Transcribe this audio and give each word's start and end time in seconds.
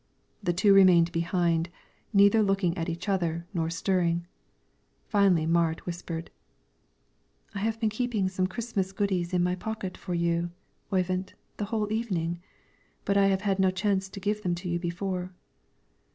The 0.41 0.51
two 0.51 0.73
remained 0.73 1.11
behind, 1.11 1.69
neither 2.11 2.41
looking 2.41 2.75
at 2.75 2.89
each 2.89 3.07
other, 3.07 3.45
nor 3.53 3.69
stirring. 3.69 4.25
Finally 5.07 5.45
Marit 5.45 5.85
whispered: 5.85 6.31
"I 7.53 7.59
have 7.59 7.79
been 7.79 7.91
keeping 7.91 8.27
some 8.27 8.47
Christmas 8.47 8.93
goodies 8.93 9.31
in 9.31 9.43
my 9.43 9.53
pocket 9.53 9.95
for 9.95 10.15
you, 10.15 10.49
Oyvind, 10.91 11.33
the 11.57 11.65
whole 11.65 11.91
evening, 11.93 12.39
but 13.05 13.15
I 13.15 13.27
have 13.27 13.41
had 13.41 13.59
no 13.59 13.69
chance 13.69 14.09
to 14.09 14.19
give 14.19 14.41
them 14.41 14.55
to 14.55 14.69
you 14.69 14.79
before." 14.79 15.35